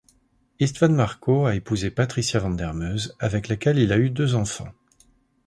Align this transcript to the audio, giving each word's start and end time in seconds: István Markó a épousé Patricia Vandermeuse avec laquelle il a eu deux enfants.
István 0.57 0.91
Markó 0.95 1.43
a 1.45 1.53
épousé 1.53 1.91
Patricia 1.91 2.39
Vandermeuse 2.39 3.15
avec 3.19 3.47
laquelle 3.49 3.77
il 3.77 3.91
a 3.91 3.99
eu 3.99 4.09
deux 4.09 4.33
enfants. 4.33 4.73